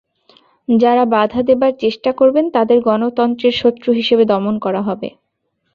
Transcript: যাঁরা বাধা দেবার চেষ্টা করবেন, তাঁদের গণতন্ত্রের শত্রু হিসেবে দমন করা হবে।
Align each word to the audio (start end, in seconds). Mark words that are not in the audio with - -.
যাঁরা 0.69 1.03
বাধা 1.13 1.41
দেবার 1.43 1.71
চেষ্টা 1.79 2.11
করবেন, 2.11 2.45
তাঁদের 2.55 2.79
গণতন্ত্রের 2.81 3.55
শত্রু 3.61 3.89
হিসেবে 3.91 4.23
দমন 4.25 4.55
করা 4.65 4.81
হবে। 4.81 5.09